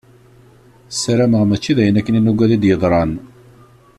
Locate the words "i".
2.19-2.21, 2.55-2.57